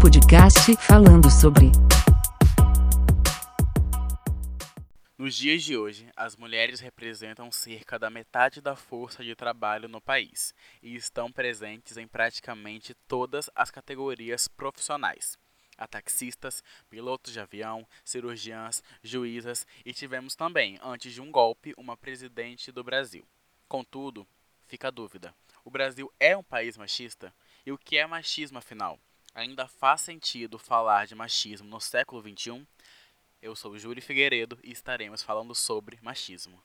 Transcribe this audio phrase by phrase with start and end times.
[0.00, 1.72] Podcast falando sobre.
[5.16, 10.00] Nos dias de hoje, as mulheres representam cerca da metade da força de trabalho no
[10.00, 15.38] país e estão presentes em praticamente todas as categorias profissionais.
[15.78, 21.96] Há taxistas, pilotos de avião, cirurgiãs, juízas e tivemos também, antes de um golpe, uma
[21.96, 23.24] presidente do Brasil.
[23.66, 24.26] Contudo,
[24.66, 27.32] fica a dúvida: o Brasil é um país machista?
[27.64, 28.98] E o que é machismo afinal?
[29.34, 32.66] Ainda faz sentido falar de machismo no século XXI?
[33.42, 36.58] Eu sou Júlio Figueiredo e estaremos falando sobre machismo.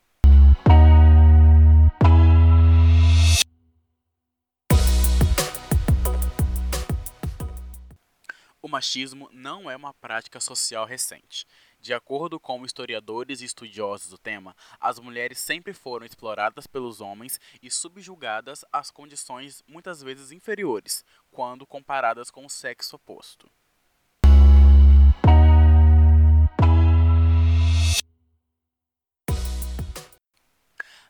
[8.62, 11.46] O machismo não é uma prática social recente.
[11.86, 17.40] De acordo com historiadores e estudiosos do tema, as mulheres sempre foram exploradas pelos homens
[17.62, 23.48] e subjugadas às condições muitas vezes inferiores, quando comparadas com o sexo oposto.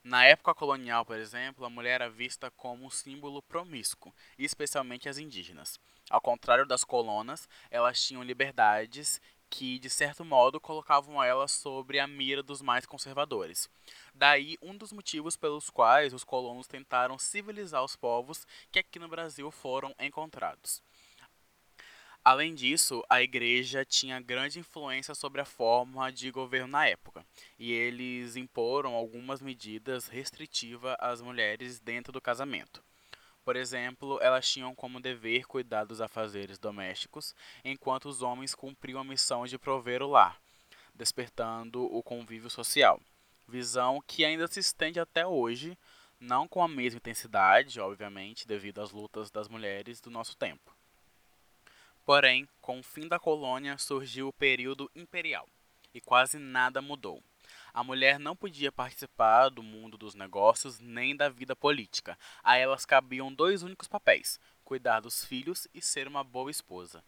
[0.04, 5.18] Na época colonial, por exemplo, a mulher era vista como um símbolo promíscuo, especialmente as
[5.18, 5.80] indígenas.
[6.08, 12.08] Ao contrário das colonas, elas tinham liberdades que, de certo modo, colocavam ela sobre a
[12.08, 13.70] mira dos mais conservadores.
[14.14, 19.08] Daí, um dos motivos pelos quais os colonos tentaram civilizar os povos que aqui no
[19.08, 20.82] Brasil foram encontrados.
[22.24, 27.24] Além disso, a igreja tinha grande influência sobre a forma de governo na época,
[27.60, 32.84] e eles imporam algumas medidas restritivas às mulheres dentro do casamento.
[33.46, 39.04] Por exemplo, elas tinham como dever cuidar dos afazeres domésticos, enquanto os homens cumpriam a
[39.04, 40.42] missão de prover o lar,
[40.96, 43.00] despertando o convívio social.
[43.48, 45.78] Visão que ainda se estende até hoje,
[46.20, 50.76] não com a mesma intensidade, obviamente, devido às lutas das mulheres do nosso tempo.
[52.04, 55.48] Porém, com o fim da colônia surgiu o período imperial,
[55.94, 57.22] e quase nada mudou.
[57.76, 62.18] A mulher não podia participar do mundo dos negócios nem da vida política.
[62.42, 67.04] A elas cabiam dois únicos papéis: cuidar dos filhos e ser uma boa esposa.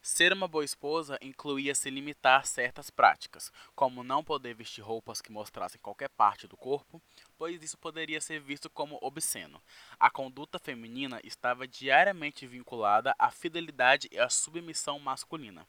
[0.00, 5.20] Ser uma boa esposa incluía se limitar a certas práticas, como não poder vestir roupas
[5.20, 7.02] que mostrassem qualquer parte do corpo,
[7.36, 9.60] pois isso poderia ser visto como obsceno.
[9.98, 15.66] A conduta feminina estava diariamente vinculada à fidelidade e à submissão masculina.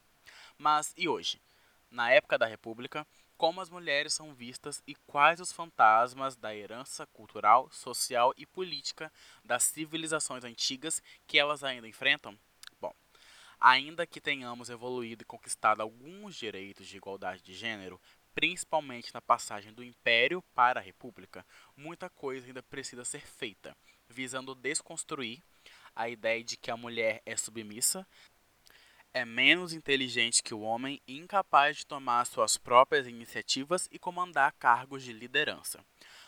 [0.56, 1.40] Mas e hoje?
[1.90, 3.04] Na época da República,
[3.42, 9.12] como as mulheres são vistas e quais os fantasmas da herança cultural, social e política
[9.44, 12.38] das civilizações antigas que elas ainda enfrentam?
[12.80, 12.94] Bom,
[13.58, 18.00] ainda que tenhamos evoluído e conquistado alguns direitos de igualdade de gênero,
[18.32, 21.44] principalmente na passagem do Império para a República,
[21.76, 23.76] muita coisa ainda precisa ser feita,
[24.08, 25.42] visando desconstruir
[25.96, 28.06] a ideia de que a mulher é submissa,
[29.14, 34.52] é menos inteligente que o homem e incapaz de tomar suas próprias iniciativas e comandar
[34.58, 35.84] cargos de liderança.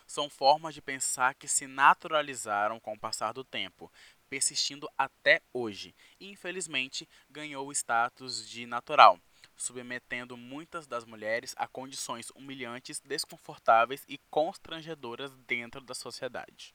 [0.07, 3.91] São formas de pensar que se naturalizaram com o passar do tempo,
[4.29, 9.19] persistindo até hoje, e infelizmente ganhou o status de natural,
[9.57, 16.75] submetendo muitas das mulheres a condições humilhantes, desconfortáveis e constrangedoras dentro da sociedade.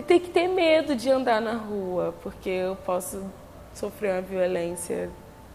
[0.00, 3.22] Tem que ter medo de andar na rua, porque eu posso
[3.74, 5.10] sofrer uma violência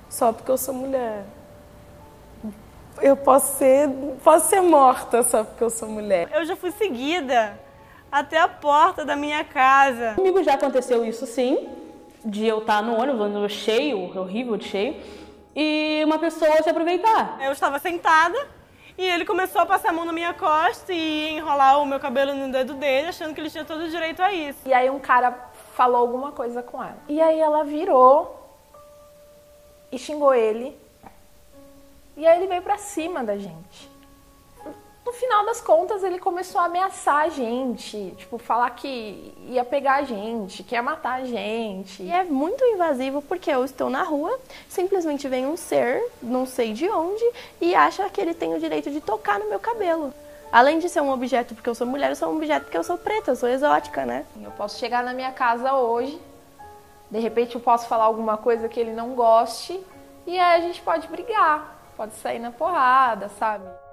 [0.10, 1.24] só porque eu sou mulher.
[3.02, 3.90] Eu posso ser,
[4.24, 6.30] posso ser morta só porque eu sou mulher.
[6.34, 7.58] Eu já fui seguida
[8.12, 10.14] até a porta da minha casa.
[10.16, 11.70] Comigo já aconteceu isso sim,
[12.26, 14.96] de eu estar no ônibus cheio, horrível de cheio,
[15.56, 17.38] e uma pessoa se aproveitar.
[17.42, 18.38] Eu estava sentada
[18.98, 22.34] e ele começou a passar a mão na minha costa e enrolar o meu cabelo
[22.34, 24.60] no dedo dele, achando que ele tinha todo o direito a isso.
[24.66, 25.32] E aí um cara
[25.76, 26.98] falou alguma coisa com ela.
[27.08, 28.42] E aí ela virou
[29.92, 30.78] e xingou ele.
[32.16, 33.97] E aí ele veio pra cima da gente
[35.08, 39.96] no final das contas, ele começou a ameaçar a gente, tipo, falar que ia pegar
[39.96, 42.04] a gente, que ia matar a gente.
[42.04, 44.38] E é muito invasivo porque eu estou na rua,
[44.68, 47.24] simplesmente vem um ser, não sei de onde,
[47.62, 50.14] e acha que ele tem o direito de tocar no meu cabelo.
[50.52, 52.84] Além de ser um objeto porque eu sou mulher, eu sou um objeto porque eu
[52.84, 54.26] sou preta, eu sou exótica, né?
[54.44, 56.22] Eu posso chegar na minha casa hoje,
[57.10, 59.82] de repente eu posso falar alguma coisa que ele não goste,
[60.26, 63.87] e aí a gente pode brigar, pode sair na porrada, sabe?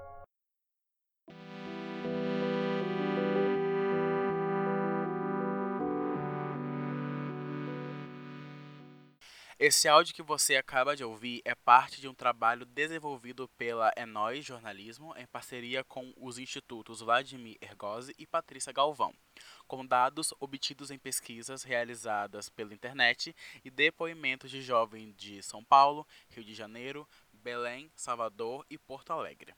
[9.57, 14.43] Esse áudio que você acaba de ouvir é parte de um trabalho desenvolvido pela Enóis
[14.43, 19.13] Jornalismo em parceria com os institutos Vladimir Ergozi e Patrícia Galvão,
[19.65, 26.05] com dados obtidos em pesquisas realizadas pela internet e depoimentos de jovens de São Paulo,
[26.31, 29.55] Rio de Janeiro, Belém, Salvador e Porto Alegre.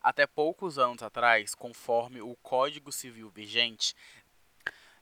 [0.00, 3.94] Até poucos anos atrás, conforme o Código Civil vigente,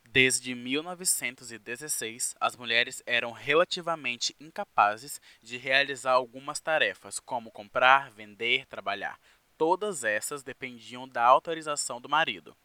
[0.09, 9.19] Desde 1916, as mulheres eram relativamente incapazes de realizar algumas tarefas, como comprar, vender, trabalhar.
[9.59, 12.57] Todas essas dependiam da autorização do marido.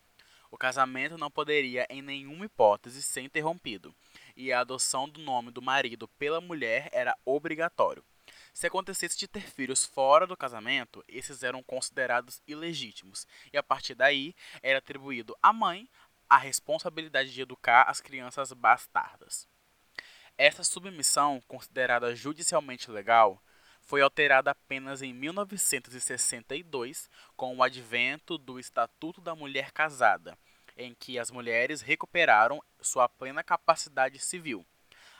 [0.51, 3.95] O casamento não poderia, em nenhuma hipótese, ser interrompido,
[4.35, 8.03] e a adoção do nome do marido pela mulher era obrigatório.
[8.53, 13.95] Se acontecesse de ter filhos fora do casamento, esses eram considerados ilegítimos, e a partir
[13.95, 15.89] daí era atribuído à mãe
[16.31, 19.49] a responsabilidade de educar as crianças bastardas.
[20.37, 23.43] Essa submissão, considerada judicialmente legal,
[23.81, 30.37] foi alterada apenas em 1962 com o advento do Estatuto da Mulher Casada,
[30.77, 34.65] em que as mulheres recuperaram sua plena capacidade civil.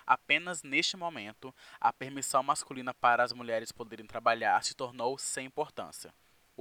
[0.08, 6.14] Apenas neste momento, a permissão masculina para as mulheres poderem trabalhar se tornou sem importância.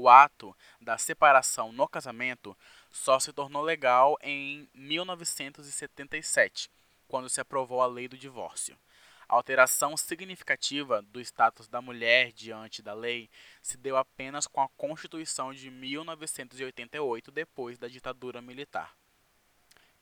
[0.03, 2.57] O ato da separação no casamento
[2.91, 6.71] só se tornou legal em 1977,
[7.07, 8.79] quando se aprovou a lei do divórcio.
[9.29, 13.29] A alteração significativa do status da mulher diante da lei
[13.61, 18.97] se deu apenas com a Constituição de 1988, depois da ditadura militar.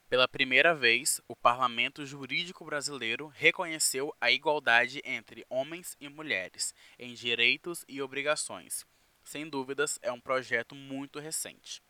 [0.09, 7.15] Pela primeira vez, o parlamento jurídico brasileiro reconheceu a igualdade entre homens e mulheres em
[7.15, 8.87] direitos e obrigações
[9.29, 11.83] sem dúvidas, é um projeto muito recente.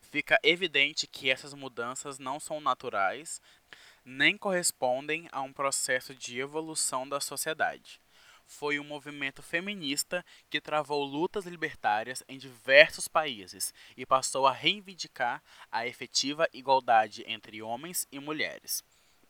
[0.00, 3.40] Fica evidente que essas mudanças não são naturais,
[4.04, 8.00] nem correspondem a um processo de evolução da sociedade.
[8.44, 15.42] Foi um movimento feminista que travou lutas libertárias em diversos países e passou a reivindicar
[15.70, 18.82] a efetiva igualdade entre homens e mulheres,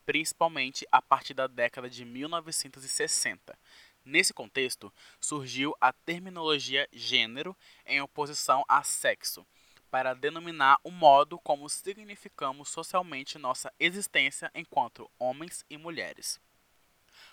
[0.06, 3.58] principalmente a partir da década de 1960,
[4.06, 9.44] Nesse contexto, surgiu a terminologia gênero em oposição a sexo,
[9.90, 16.40] para denominar o modo como significamos socialmente nossa existência enquanto homens e mulheres.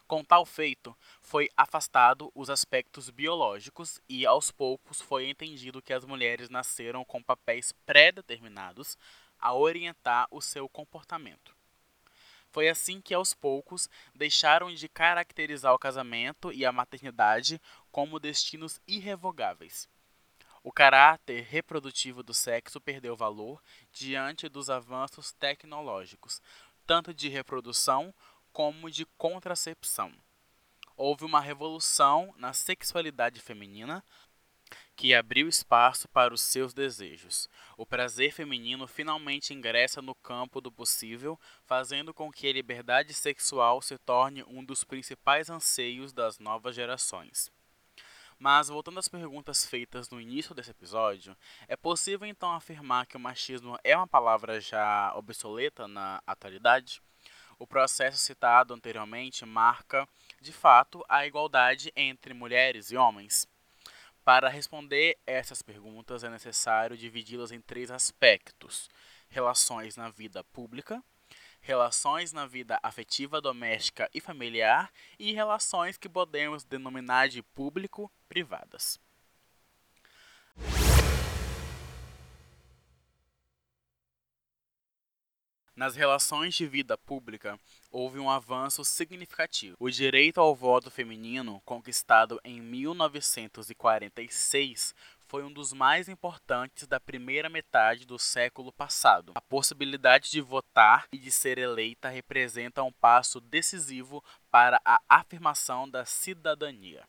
[0.08, 6.04] Com tal feito, foi afastado os aspectos biológicos e aos poucos foi entendido que as
[6.04, 8.98] mulheres nasceram com papéis pré-determinados
[9.40, 11.53] a orientar o seu comportamento.
[12.54, 17.60] Foi assim que, aos poucos, deixaram de caracterizar o casamento e a maternidade
[17.92, 19.90] como destinos irrevogáveis.
[20.62, 23.60] O caráter reprodutivo do sexo perdeu valor
[23.92, 26.40] diante dos avanços tecnológicos,
[26.86, 28.14] tanto de reprodução
[28.52, 30.14] como de contracepção.
[30.96, 34.06] Houve uma revolução na sexualidade feminina,
[34.96, 37.50] que abriu espaço para os seus desejos.
[37.78, 43.82] O prazer feminino finalmente ingressa no campo do possível, fazendo com que a liberdade sexual
[43.82, 47.52] se torne um dos principais anseios das novas gerações.
[48.38, 51.36] Mas, voltando às perguntas feitas no início desse episódio,
[51.68, 57.02] é possível então afirmar que o machismo é uma palavra já obsoleta na atualidade?
[57.58, 60.08] O processo citado anteriormente marca,
[60.42, 63.48] de fato, a igualdade entre mulheres e homens.
[64.24, 68.90] Para responder essas perguntas, é necessário dividi-las em três aspectos:
[69.28, 71.04] relações na vida pública,
[71.60, 74.90] relações na vida afetiva, doméstica e familiar
[75.20, 78.98] e relações que podemos denominar de público-privadas.
[85.76, 87.60] Nas relações de vida pública,
[87.92, 89.76] houve um avanço significativo.
[89.80, 94.94] O direito ao voto feminino, conquistado em 1946,
[95.28, 99.32] foi um dos mais importantes da primeira metade do século passado.
[99.34, 105.90] A possibilidade de votar e de ser eleita representa um passo decisivo para a afirmação
[105.90, 107.04] da cidadania.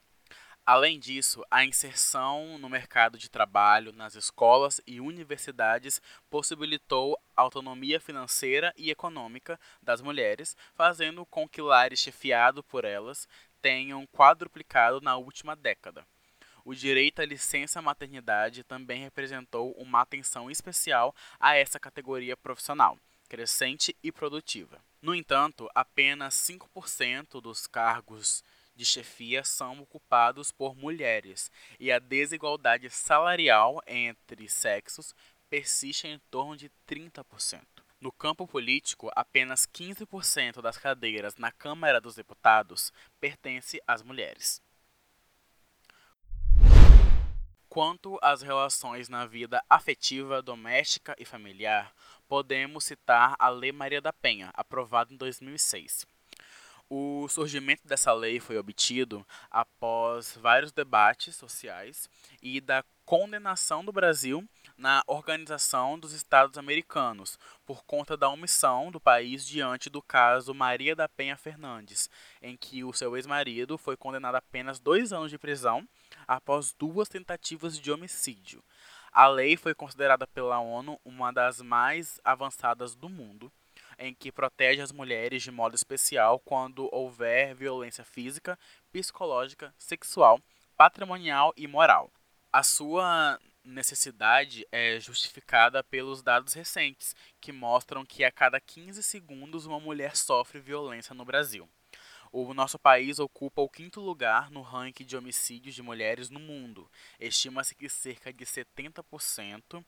[0.67, 8.73] Além disso, a inserção no mercado de trabalho, nas escolas e universidades possibilitou autonomia financeira
[8.75, 13.29] e econômica das mulheres, fazendo com que lares chefiados por elas
[13.61, 16.07] tenham quadruplicado na última década.
[16.65, 23.95] O direito à licença maternidade também representou uma atenção especial a essa categoria profissional, crescente
[24.03, 24.79] e produtiva.
[25.03, 28.43] No entanto, apenas 5% dos cargos
[28.75, 35.15] de chefia são ocupados por mulheres e a desigualdade salarial entre sexos
[35.49, 37.63] persiste em torno de 30%.
[38.01, 44.61] No campo político, apenas 15% das cadeiras na Câmara dos Deputados pertence às mulheres.
[47.69, 51.93] Quanto às relações na vida afetiva, doméstica e familiar,
[52.29, 56.07] podemos citar a Lei Maria da Penha, aprovada em 2006.
[56.91, 62.09] O surgimento dessa lei foi obtido após vários debates sociais
[62.43, 69.01] e da condenação do Brasil na Organização dos Estados Americanos por conta da omissão do
[69.01, 72.11] país diante do caso Maria da Penha Fernandes,
[72.43, 75.89] em que o seu ex-marido foi condenado a apenas dois anos de prisão
[76.27, 78.63] após duas tentativas de homicídio.
[79.11, 83.53] A lei foi considerada pela ONU uma das mais avançadas do mundo,
[83.99, 88.59] em que protege as mulheres de modo especial quando houver violência física,
[88.93, 90.41] psicológica, sexual,
[90.77, 92.11] patrimonial e moral.
[92.53, 99.67] A sua necessidade é justificada pelos dados recentes, que mostram que a cada 15 segundos
[99.67, 101.69] uma mulher sofre violência no Brasil.
[102.31, 106.91] O nosso país ocupa o quinto lugar no ranking de homicídios de mulheres no mundo.
[107.19, 109.85] Estima-se que cerca de 70%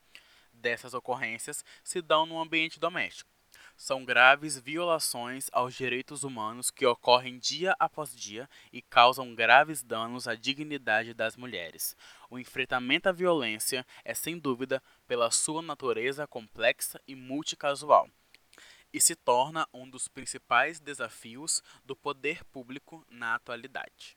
[0.52, 3.35] dessas ocorrências se dão no ambiente doméstico
[3.76, 10.26] são graves violações aos direitos humanos que ocorrem dia após dia e causam graves danos
[10.26, 11.96] à dignidade das mulheres.
[12.30, 18.08] O enfrentamento à violência é, sem dúvida, pela sua natureza complexa e multicasual,
[18.92, 24.16] e se torna um dos principais desafios do poder público na atualidade.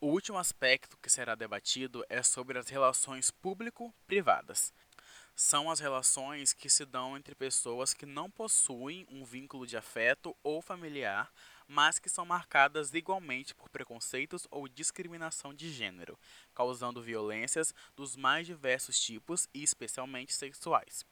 [0.00, 4.72] O último aspecto que será debatido é sobre as relações público-privadas.
[5.34, 10.36] São as relações que se dão entre pessoas que não possuem um vínculo de afeto
[10.42, 11.32] ou familiar,
[11.66, 16.18] mas que são marcadas igualmente por preconceitos ou discriminação de gênero,
[16.54, 21.04] causando violências dos mais diversos tipos e especialmente sexuais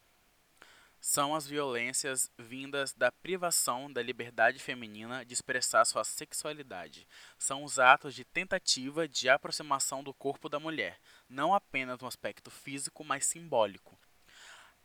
[1.03, 7.09] são as violências vindas da privação da liberdade feminina de expressar sua sexualidade.
[7.37, 12.53] São os atos de tentativa de aproximação do corpo da mulher, não apenas no aspecto
[12.53, 13.99] físico, mas simbólico.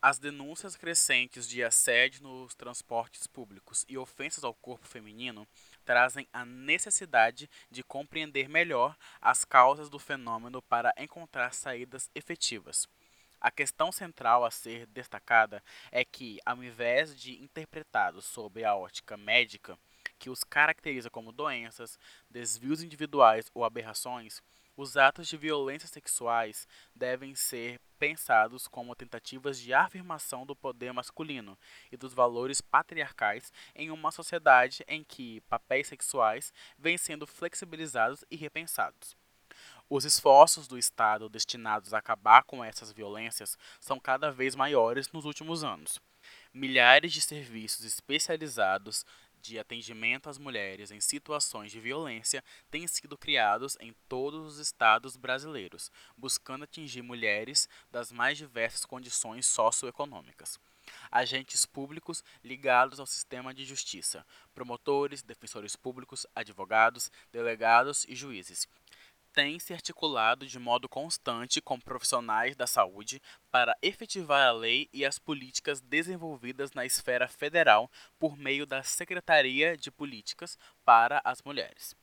[0.02, 5.48] As denúncias crescentes de assédio nos transportes públicos e ofensas ao corpo feminino
[5.86, 12.88] trazem a necessidade de compreender melhor as causas do fenômeno para encontrar saídas efetivas.
[13.40, 19.16] A questão central a ser destacada é que, ao invés de interpretados sob a ótica
[19.16, 19.78] médica,
[20.18, 24.42] que os caracteriza como doenças, desvios individuais ou aberrações,
[24.76, 31.58] os atos de violência sexuais devem ser pensados como tentativas de afirmação do poder masculino
[31.92, 38.36] e dos valores patriarcais em uma sociedade em que papéis sexuais vêm sendo flexibilizados e
[38.36, 39.16] repensados.
[39.90, 45.26] Os esforços do Estado destinados a acabar com essas violências são cada vez maiores nos
[45.26, 46.00] últimos anos.
[46.54, 49.06] Milhares de serviços especializados
[49.42, 55.16] de atendimento às mulheres em situações de violência têm sido criados em todos os estados
[55.16, 60.60] brasileiros, buscando atingir mulheres das mais diversas condições socioeconômicas.
[61.12, 68.68] Agentes públicos ligados ao sistema de justiça, promotores, defensores públicos, advogados, delegados e juízes,
[69.38, 75.06] tem se articulado de modo constante com profissionais da saúde para efetivar a lei e
[75.06, 81.96] as políticas desenvolvidas na esfera federal por meio da Secretaria de Políticas para as Mulheres.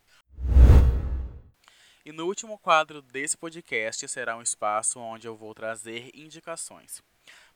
[2.04, 7.02] E no último quadro desse podcast será um espaço onde eu vou trazer indicações.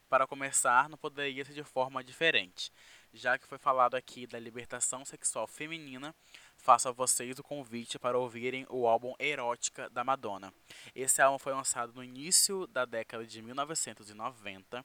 [0.09, 2.73] Para começar, não poderia ser de forma diferente,
[3.13, 6.15] já que foi falado aqui da libertação sexual feminina
[6.59, 10.53] faço a vocês o convite para ouvirem o álbum Erótica da Madonna.
[10.95, 14.85] Esse álbum foi lançado no início da década de 1990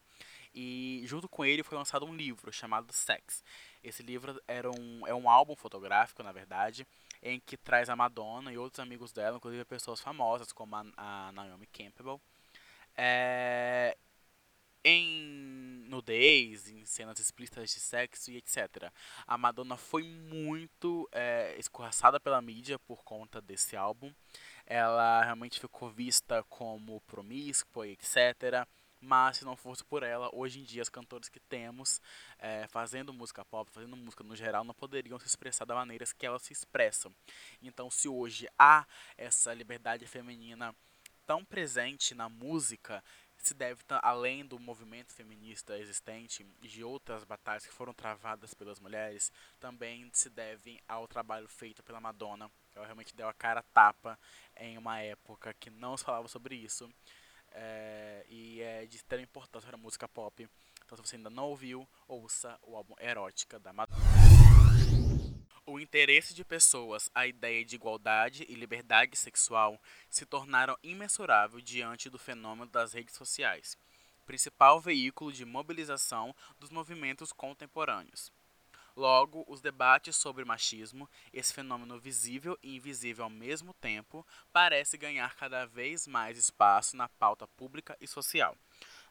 [0.56, 3.44] e junto com ele foi lançado um livro chamado Sex.
[3.84, 6.88] Esse livro era um, é um álbum fotográfico, na verdade,
[7.22, 11.32] em que traz a Madonna e outros amigos dela, inclusive pessoas famosas como a, a
[11.32, 12.22] Naomi Campbell.
[12.96, 13.98] É,
[14.84, 18.92] em nudez, em cenas explícitas de sexo e etc.
[19.26, 24.12] A Madonna foi muito é, escorraçada pela mídia por conta desse álbum.
[24.66, 28.68] Ela realmente ficou vista como promíscua e etc.
[29.06, 32.02] Mas se não fosse por ela, hoje em dia os cantores que temos
[32.40, 36.26] é, fazendo música pop, fazendo música no geral, não poderiam se expressar da maneira que
[36.26, 37.14] elas se expressam.
[37.62, 38.86] Então, se hoje há
[39.18, 40.74] essa liberdade feminina
[41.26, 43.04] tão presente na música,
[43.44, 48.80] se deve, além do movimento feminista existente e de outras batalhas que foram travadas pelas
[48.80, 52.50] mulheres, também se deve ao trabalho feito pela Madonna.
[52.74, 54.18] Ela realmente deu a cara tapa
[54.56, 56.90] em uma época que não se falava sobre isso.
[57.56, 60.50] É, e é de extrema importância para a música pop.
[60.86, 64.03] Então, se você ainda não ouviu, ouça o álbum Erótica da Madonna.
[65.66, 72.10] O interesse de pessoas à ideia de igualdade e liberdade sexual se tornaram imensurável diante
[72.10, 73.78] do fenômeno das redes sociais,
[74.26, 78.30] principal veículo de mobilização dos movimentos contemporâneos.
[78.94, 85.34] Logo, os debates sobre machismo, esse fenômeno visível e invisível ao mesmo tempo, parece ganhar
[85.36, 88.58] cada vez mais espaço na pauta pública e social.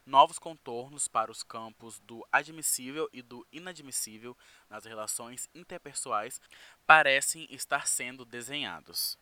[0.05, 4.37] Novos contornos para os campos do admissível e do inadmissível
[4.69, 6.41] nas relações interpessoais
[6.85, 9.17] parecem estar sendo desenhados.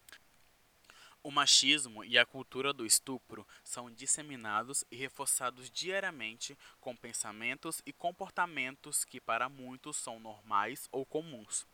[1.24, 7.94] O machismo e a cultura do estupro são disseminados e reforçados diariamente com pensamentos e
[7.94, 11.68] comportamentos que para muitos são normais ou comuns.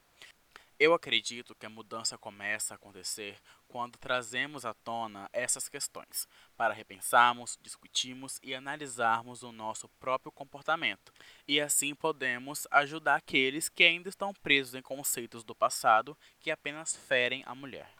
[0.79, 6.72] Eu acredito que a mudança começa a acontecer quando trazemos à tona essas questões, para
[6.72, 11.12] repensarmos, discutirmos e analisarmos o nosso próprio comportamento,
[11.48, 16.96] e assim podemos ajudar aqueles que ainda estão presos em conceitos do passado que apenas
[16.96, 17.91] ferem a mulher.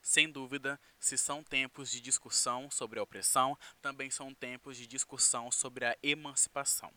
[0.00, 5.50] Sem dúvida, se são tempos de discussão sobre a opressão, também são tempos de discussão
[5.50, 6.90] sobre a emancipação.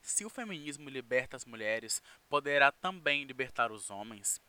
[0.00, 4.40] Se o feminismo liberta as mulheres, poderá também libertar os homens?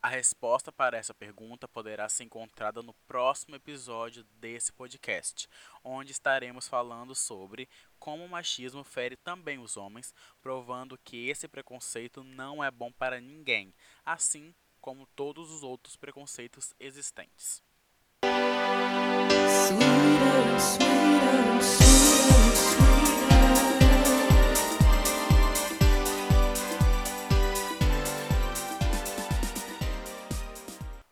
[0.00, 5.48] A resposta para essa pergunta poderá ser encontrada no próximo episódio desse podcast,
[5.82, 12.22] onde estaremos falando sobre como o machismo fere também os homens, provando que esse preconceito
[12.22, 13.74] não é bom para ninguém,
[14.04, 17.60] assim como todos os outros preconceitos existentes.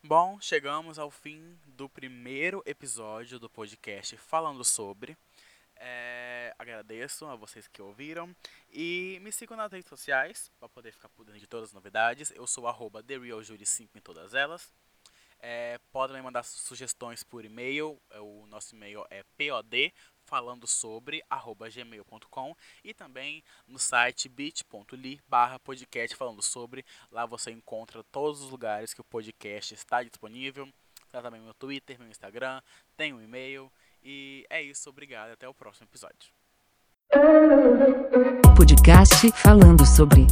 [0.07, 5.17] Bom, chegamos ao fim do primeiro episódio do podcast falando sobre.
[5.75, 8.33] É, agradeço a vocês que ouviram
[8.71, 12.31] e me sigam nas redes sociais para poder ficar por dentro de todas as novidades.
[12.31, 14.73] Eu sou arroba TheRealJudy5 em todas elas.
[15.41, 18.01] É, podem me mandar sugestões por e-mail.
[18.09, 19.93] É, o nosso e-mail é pod
[20.27, 21.23] falando sobre
[21.73, 26.85] gmail.com e também no site bit.ly barra podcast falando sobre.
[27.11, 30.67] Lá você encontra todos os lugares que o podcast está disponível.
[31.09, 32.61] Tá também meu Twitter, meu Instagram,
[32.97, 33.71] tem um e-mail.
[34.03, 35.31] E é isso, obrigado.
[35.31, 36.29] Até o próximo episódio.
[38.55, 40.27] Podcast falando sobre.